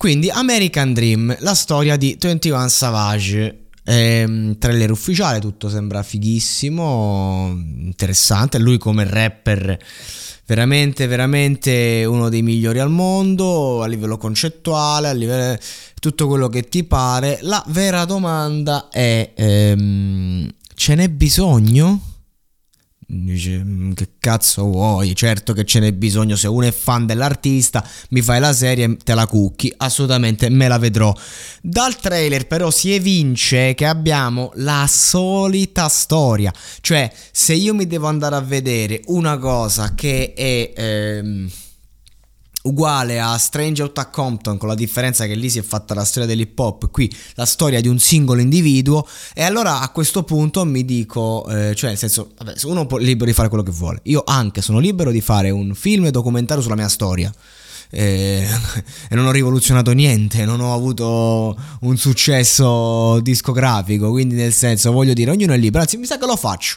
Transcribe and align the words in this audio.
Quindi 0.00 0.30
American 0.30 0.94
Dream, 0.94 1.36
la 1.40 1.52
storia 1.52 1.98
di 1.98 2.16
21 2.18 2.68
Savage. 2.68 3.66
Ehm, 3.84 4.56
trailer 4.56 4.90
ufficiale, 4.90 5.40
tutto 5.40 5.68
sembra 5.68 6.02
fighissimo, 6.02 7.50
interessante. 7.50 8.58
Lui 8.58 8.78
come 8.78 9.04
rapper 9.04 9.78
veramente, 10.46 11.06
veramente 11.06 12.06
uno 12.06 12.30
dei 12.30 12.40
migliori 12.40 12.78
al 12.78 12.88
mondo 12.88 13.82
a 13.82 13.86
livello 13.86 14.16
concettuale, 14.16 15.08
a 15.08 15.12
livello 15.12 15.58
tutto 16.00 16.26
quello 16.26 16.48
che 16.48 16.62
ti 16.62 16.82
pare. 16.84 17.38
La 17.42 17.62
vera 17.66 18.06
domanda 18.06 18.88
è: 18.88 19.32
ehm, 19.34 20.48
ce 20.74 20.94
n'è 20.94 21.10
bisogno? 21.10 22.09
Dice, 23.12 23.58
"Mm, 23.64 23.92
che 23.92 24.10
cazzo 24.20 24.62
vuoi? 24.66 25.16
Certo 25.16 25.52
che 25.52 25.64
ce 25.64 25.80
n'è 25.80 25.92
bisogno. 25.92 26.36
Se 26.36 26.46
uno 26.46 26.66
è 26.66 26.70
fan 26.70 27.06
dell'artista, 27.06 27.84
mi 28.10 28.22
fai 28.22 28.38
la 28.38 28.52
serie, 28.52 28.96
te 29.02 29.14
la 29.14 29.26
cucchi. 29.26 29.72
Assolutamente 29.78 30.48
me 30.48 30.68
la 30.68 30.78
vedrò. 30.78 31.12
Dal 31.60 31.96
trailer, 31.98 32.46
però, 32.46 32.70
si 32.70 32.92
evince 32.94 33.74
che 33.74 33.84
abbiamo 33.84 34.52
la 34.56 34.86
solita 34.88 35.88
storia. 35.88 36.52
Cioè, 36.80 37.12
se 37.32 37.54
io 37.54 37.74
mi 37.74 37.88
devo 37.88 38.06
andare 38.06 38.36
a 38.36 38.40
vedere 38.40 39.00
una 39.06 39.38
cosa 39.38 39.92
che 39.96 40.32
è. 40.32 40.72
ehm, 40.76 41.50
uguale 42.62 43.20
a 43.20 43.36
Strange 43.38 43.82
Out 43.82 43.98
a 43.98 44.06
Compton 44.08 44.58
con 44.58 44.68
la 44.68 44.74
differenza 44.74 45.26
che 45.26 45.34
lì 45.34 45.48
si 45.48 45.58
è 45.58 45.62
fatta 45.62 45.94
la 45.94 46.04
storia 46.04 46.28
dell'hip 46.28 46.58
hop 46.58 46.90
qui 46.90 47.10
la 47.34 47.46
storia 47.46 47.80
di 47.80 47.88
un 47.88 47.98
singolo 47.98 48.40
individuo 48.40 49.06
e 49.34 49.42
allora 49.42 49.80
a 49.80 49.88
questo 49.90 50.24
punto 50.24 50.64
mi 50.64 50.84
dico 50.84 51.46
eh, 51.48 51.74
cioè 51.74 51.90
nel 51.90 51.98
senso 51.98 52.32
vabbè, 52.36 52.54
uno 52.64 52.86
è 52.86 52.98
libero 52.98 53.26
di 53.26 53.32
fare 53.32 53.48
quello 53.48 53.62
che 53.62 53.70
vuole 53.70 54.00
io 54.04 54.22
anche 54.26 54.60
sono 54.60 54.78
libero 54.78 55.10
di 55.10 55.20
fare 55.20 55.50
un 55.50 55.74
film 55.74 56.08
documentario 56.10 56.62
sulla 56.62 56.76
mia 56.76 56.88
storia 56.88 57.32
eh, 57.90 58.46
e 59.08 59.14
non 59.14 59.26
ho 59.26 59.32
rivoluzionato 59.32 59.92
niente, 59.92 60.44
non 60.44 60.60
ho 60.60 60.72
avuto 60.72 61.56
un 61.80 61.96
successo 61.96 63.20
discografico, 63.20 64.10
quindi 64.10 64.36
nel 64.36 64.52
senso 64.52 64.92
voglio 64.92 65.12
dire, 65.12 65.32
ognuno 65.32 65.52
è 65.52 65.56
libero, 65.56 65.82
anzi 65.82 65.96
mi 65.96 66.06
sa 66.06 66.18
che 66.18 66.26
lo 66.26 66.36
faccio. 66.36 66.76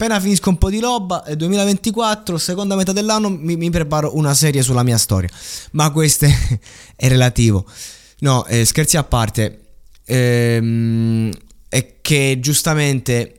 Appena 0.00 0.20
finisco 0.20 0.48
un 0.48 0.58
po' 0.58 0.70
di 0.70 0.78
roba, 0.78 1.24
eh, 1.24 1.34
2024, 1.34 2.38
seconda 2.38 2.76
metà 2.76 2.92
dell'anno, 2.92 3.30
mi, 3.30 3.56
mi 3.56 3.68
preparo 3.68 4.16
una 4.16 4.32
serie 4.32 4.62
sulla 4.62 4.84
mia 4.84 4.96
storia. 4.96 5.28
Ma 5.72 5.90
questo 5.90 6.24
è, 6.24 6.30
è 6.94 7.08
relativo. 7.08 7.66
No, 8.20 8.46
eh, 8.46 8.64
scherzi 8.64 8.96
a 8.96 9.02
parte, 9.02 9.58
ehm, 10.04 11.32
è 11.68 11.96
che 12.00 12.38
giustamente 12.38 13.37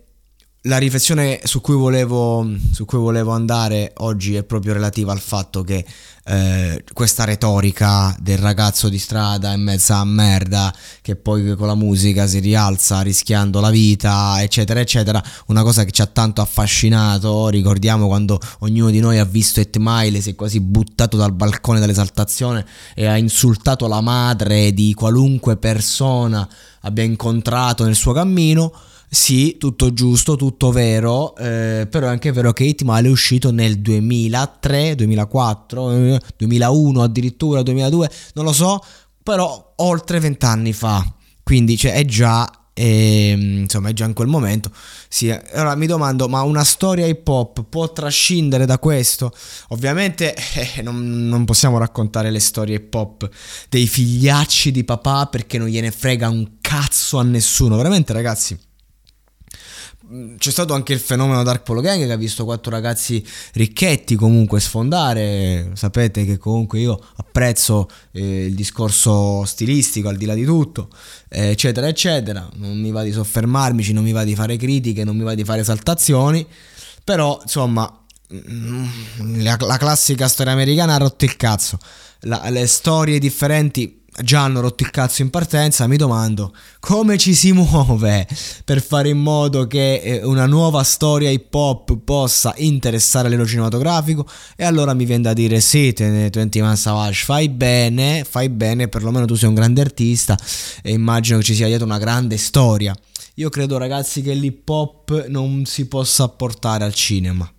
la 0.70 0.78
riflessione 0.78 1.42
su 1.44 1.62
cui, 1.62 1.74
volevo, 1.74 2.48
su 2.72 2.86
cui 2.86 3.00
volevo 3.00 3.32
andare 3.32 3.92
oggi 3.98 4.36
è 4.36 4.44
proprio 4.44 4.74
relativa 4.74 5.12
al 5.12 5.20
fatto 5.20 5.64
che 5.64 5.84
eh, 6.26 6.84
questa 6.94 7.24
retorica 7.24 8.16
del 8.20 8.38
ragazzo 8.38 8.88
di 8.88 9.00
strada 9.00 9.52
in 9.52 9.64
mezzo 9.64 9.94
a 9.94 10.06
merda 10.06 10.72
che 11.02 11.16
poi 11.16 11.56
con 11.56 11.66
la 11.66 11.74
musica 11.74 12.28
si 12.28 12.38
rialza 12.38 13.02
rischiando 13.02 13.60
la 13.60 13.72
vita 13.72 14.40
eccetera 14.40 14.80
eccetera 14.80 15.24
una 15.48 15.64
cosa 15.64 15.84
che 15.84 15.92
ci 15.92 16.04
ha 16.04 16.06
tanto 16.06 16.42
affascinato. 16.42 17.50
Ricordiamo 17.50 18.06
quando 18.06 18.40
ognuno 18.60 18.92
di 18.92 19.00
noi 19.00 19.18
ha 19.18 19.26
visto 19.26 19.60
Et 19.60 19.76
Mile 19.80 20.22
si 20.22 20.30
è 20.30 20.36
quasi 20.36 20.60
buttato 20.60 21.18
dal 21.18 21.34
balcone 21.34 21.80
dall'esaltazione 21.80 22.64
e 22.94 23.08
ha 23.08 23.18
insultato 23.18 23.88
la 23.88 24.02
madre 24.02 24.72
di 24.72 24.94
qualunque 24.94 25.58
persona 25.58 26.48
abbia 26.82 27.04
incontrato 27.04 27.86
nel 27.86 27.96
suo 27.96 28.14
cammino 28.14 28.72
sì, 29.10 29.58
tutto 29.58 29.92
giusto, 29.92 30.36
tutto 30.36 30.72
vero, 30.72 31.36
eh, 31.36 31.88
però 31.90 32.08
è 32.08 32.10
anche 32.10 32.32
vero 32.32 32.54
che 32.54 32.68
8 32.70 32.84
Mile 32.86 33.08
è 33.08 33.12
uscito 33.12 33.52
nel 33.52 33.80
2003, 33.80 34.96
2004, 34.96 35.92
eh, 35.92 36.22
2001 36.38 37.02
addirittura, 37.02 37.64
2002, 37.64 38.10
non 38.34 38.46
lo 38.46 38.54
so, 38.54 38.80
però 39.24 39.74
oltre 39.78 40.20
vent'anni 40.20 40.74
fa, 40.74 41.04
quindi 41.44 41.76
cioè, 41.76 41.94
è 41.94 42.06
già... 42.06 42.50
ehm, 42.74 43.58
insomma, 43.62 43.90
è 43.90 43.94
già 43.94 44.06
in 44.06 44.14
quel 44.14 44.28
momento. 44.28 44.72
Sì, 45.10 45.30
allora 45.32 45.76
mi 45.76 45.88
domando: 45.88 46.28
ma 46.30 46.42
una 46.44 46.64
storia 46.64 47.06
hip 47.08 47.28
hop 47.28 47.64
può 47.68 47.92
trascendere 47.92 48.66
da 48.66 48.78
questo? 48.80 49.32
Ovviamente 49.70 50.34
eh, 50.78 50.82
non, 50.82 51.28
non 51.28 51.46
possiamo 51.46 51.78
raccontare 51.78 52.32
le 52.32 52.40
storie 52.40 52.76
hip 52.76 52.94
hop 52.94 53.30
dei 53.70 53.88
figliacci 53.88 54.72
di 54.72 54.84
papà 54.84 55.26
perché 55.26 55.58
non 55.58 55.68
gliene 55.68 55.92
frega 55.92 56.30
un 56.30 56.58
cazzo 56.62 57.18
a 57.18 57.24
nessuno. 57.24 57.76
Veramente, 57.76 58.14
ragazzi 58.14 58.58
c'è 60.38 60.50
stato 60.50 60.74
anche 60.74 60.94
il 60.94 61.00
fenomeno 61.00 61.44
Dark 61.44 61.62
Polo 61.62 61.82
Gang 61.82 62.04
che 62.04 62.12
ha 62.12 62.18
visto 62.18 62.44
quattro 62.44 62.72
ragazzi 62.72 63.24
ricchetti 63.54 64.16
comunque 64.16 64.60
sfondare. 64.60 65.72
Sapete 65.74 66.26
che 66.26 66.38
comunque 66.38 66.80
io 66.80 67.00
apprezzo 67.18 67.88
eh, 68.12 68.46
il 68.46 68.56
discorso 68.56 69.46
stilistico 69.46 70.10
al 70.10 70.18
di 70.18 70.26
là 70.26 70.34
di 70.34 70.46
tutto, 70.46 70.90
eccetera, 71.28 71.88
eccetera. 71.88 72.50
Non 72.56 72.80
mi 72.80 72.92
va 72.92 73.04
di 73.04 73.12
soffermarmici, 73.12 73.94
non 73.94 74.04
mi 74.04 74.12
va 74.12 74.24
di 74.24 74.34
fare 74.34 74.58
critiche, 74.58 75.04
non 75.04 75.16
mi 75.16 75.24
va 75.24 75.36
di 75.36 75.44
fare 75.44 75.62
esaltazioni. 75.62 76.46
Però, 77.04 77.40
insomma, 77.42 78.04
mm, 78.34 79.42
la, 79.42 79.58
la 79.60 79.78
classica 79.78 80.28
storia 80.28 80.54
americana 80.54 80.96
ha 80.96 80.98
rotto 80.98 81.26
il 81.26 81.36
cazzo. 81.36 81.78
La- 82.22 82.50
le 82.50 82.66
storie 82.66 83.20
differenti 83.20 83.99
già 84.24 84.44
hanno 84.44 84.62
rotto 84.62 84.84
il 84.84 84.92
cazzo 84.92 85.22
in 85.22 85.30
partenza, 85.30 85.88
mi 85.88 85.98
domando 85.98 86.54
come 86.80 87.18
ci 87.18 87.34
si 87.34 87.52
muove 87.52 88.28
per 88.66 88.82
fare 88.82 89.10
in 89.10 89.20
modo 89.20 89.68
che 89.68 89.96
eh, 89.96 90.24
una 90.24 90.46
nuova 90.46 90.84
storia 90.84 91.30
hip 91.30 91.54
hop 91.54 91.98
possa 92.04 92.54
interessare 92.58 93.30
l'elo 93.30 93.46
cinematografico 93.46 94.26
e 94.56 94.64
allora 94.64 94.94
mi 94.94 95.06
viene 95.06 95.24
da 95.24 95.34
dire 95.34 95.60
sì, 95.60 95.94
te, 95.94 96.30
21 96.32 96.76
Savage, 96.76 97.24
fai 97.26 97.50
bene, 97.50 98.26
fai 98.28 98.50
bene, 98.50 98.88
perlomeno 98.88 99.26
tu 99.26 99.36
sei 99.36 99.50
un 99.50 99.56
grande 99.56 99.82
artista 99.82 100.38
e 100.82 100.92
immagino 100.92 101.38
che 101.40 101.44
ci 101.44 101.56
sia 101.56 101.68
dietro 101.68 101.86
una 101.86 101.98
grande 101.98 102.38
storia. 102.38 102.96
Io 103.36 103.50
credo 103.50 103.78
ragazzi 103.78 104.22
che 104.22 104.34
l'hip 104.34 104.68
hop 104.68 105.28
non 105.28 105.66
si 105.66 105.88
possa 105.88 106.28
portare 106.28 106.84
al 106.84 106.94
cinema 106.94 107.50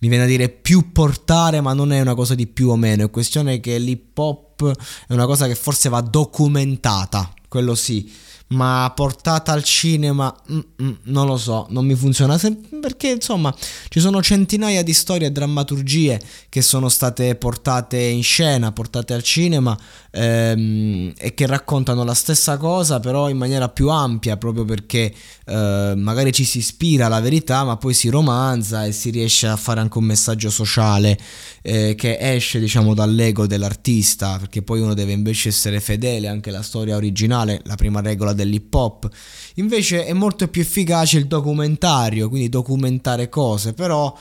mi 0.00 0.08
viene 0.08 0.24
a 0.24 0.26
dire 0.28 0.48
più 0.48 0.92
portare, 0.92 1.60
ma 1.60 1.72
non 1.72 1.92
è 1.92 2.00
una 2.00 2.14
cosa 2.14 2.34
di 2.34 2.46
più 2.46 2.68
o 2.68 2.76
meno, 2.76 3.04
è 3.04 3.10
questione 3.10 3.58
che 3.58 3.78
l'hip 3.78 4.16
hop 4.16 4.47
è 4.66 5.12
una 5.12 5.26
cosa 5.26 5.46
che 5.46 5.54
forse 5.54 5.88
va 5.88 6.00
documentata, 6.00 7.32
quello 7.48 7.74
sì, 7.74 8.12
ma 8.48 8.90
portata 8.94 9.52
al 9.52 9.62
cinema 9.62 10.34
mm, 10.50 10.58
mm, 10.82 10.92
non 11.04 11.26
lo 11.26 11.36
so, 11.36 11.66
non 11.70 11.84
mi 11.84 11.94
funziona. 11.94 12.38
Sem- 12.38 12.80
perché 12.80 13.08
insomma 13.08 13.54
ci 13.88 14.00
sono 14.00 14.22
centinaia 14.22 14.82
di 14.82 14.92
storie 14.92 15.28
e 15.28 15.32
drammaturgie 15.32 16.20
che 16.48 16.62
sono 16.62 16.88
state 16.88 17.34
portate 17.34 17.98
in 17.98 18.22
scena, 18.22 18.72
portate 18.72 19.14
al 19.14 19.22
cinema 19.22 19.76
ehm, 20.10 21.12
e 21.16 21.34
che 21.34 21.46
raccontano 21.46 22.04
la 22.04 22.14
stessa 22.14 22.56
cosa 22.56 23.00
però 23.00 23.28
in 23.28 23.36
maniera 23.36 23.68
più 23.68 23.88
ampia 23.88 24.36
proprio 24.36 24.64
perché 24.64 25.12
eh, 25.44 25.92
magari 25.96 26.32
ci 26.32 26.44
si 26.44 26.58
ispira 26.58 27.06
alla 27.06 27.20
verità 27.20 27.64
ma 27.64 27.76
poi 27.76 27.94
si 27.94 28.08
romanza 28.08 28.84
e 28.84 28.92
si 28.92 29.10
riesce 29.10 29.46
a 29.46 29.56
fare 29.56 29.80
anche 29.80 29.98
un 29.98 30.04
messaggio 30.04 30.50
sociale 30.50 31.18
eh, 31.62 31.94
che 31.96 32.16
esce 32.20 32.58
diciamo 32.58 32.94
dall'ego 32.94 33.46
dell'artista 33.46 34.38
perché 34.38 34.62
poi 34.62 34.80
uno 34.80 34.94
deve 34.94 35.12
invece 35.12 35.50
essere 35.50 35.80
fedele 35.80 36.28
anche 36.28 36.50
alla 36.50 36.62
storia 36.62 36.96
originale 36.96 37.60
la 37.64 37.76
prima 37.76 38.00
regola 38.00 38.32
dell'hip 38.38 38.72
hop 38.74 39.08
invece 39.56 40.06
è 40.06 40.12
molto 40.12 40.48
più 40.48 40.62
efficace 40.62 41.18
il 41.18 41.26
documentario 41.26 42.28
quindi 42.28 42.48
documentare 42.48 43.28
cose 43.28 43.74
però 43.74 44.16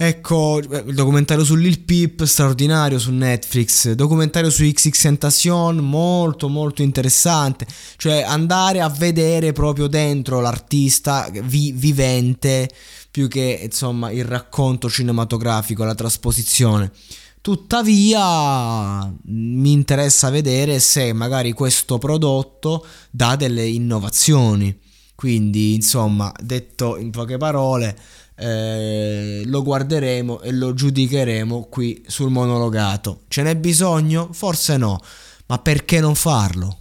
Ecco, 0.00 0.58
il 0.58 0.94
documentario 0.94 1.42
su 1.42 1.56
Lil 1.56 1.80
Peep, 1.80 2.22
straordinario 2.22 3.00
su 3.00 3.10
Netflix, 3.10 3.90
documentario 3.94 4.48
su 4.48 4.62
XX 4.62 4.96
Tentacion, 4.96 5.78
molto 5.78 6.48
molto 6.48 6.82
interessante, 6.82 7.66
cioè 7.96 8.22
andare 8.22 8.80
a 8.80 8.88
vedere 8.88 9.50
proprio 9.50 9.88
dentro 9.88 10.40
l'artista 10.40 11.28
vi- 11.42 11.72
vivente 11.72 12.70
più 13.10 13.26
che 13.26 13.58
insomma 13.60 14.12
il 14.12 14.24
racconto 14.24 14.88
cinematografico, 14.88 15.82
la 15.82 15.96
trasposizione. 15.96 16.92
Tuttavia 17.40 19.14
mi 19.24 19.72
interessa 19.72 20.30
vedere 20.30 20.80
se 20.80 21.12
magari 21.12 21.52
questo 21.52 21.98
prodotto 21.98 22.84
dà 23.10 23.36
delle 23.36 23.66
innovazioni. 23.66 24.76
Quindi, 25.14 25.74
insomma, 25.74 26.32
detto 26.40 26.96
in 26.96 27.10
poche 27.10 27.38
parole, 27.38 27.96
eh, 28.36 29.42
lo 29.46 29.62
guarderemo 29.62 30.40
e 30.40 30.52
lo 30.52 30.74
giudicheremo 30.74 31.66
qui 31.68 32.04
sul 32.06 32.30
monologato. 32.30 33.22
Ce 33.28 33.42
n'è 33.42 33.56
bisogno? 33.56 34.28
Forse 34.32 34.76
no, 34.76 35.00
ma 35.46 35.58
perché 35.58 36.00
non 36.00 36.14
farlo? 36.14 36.78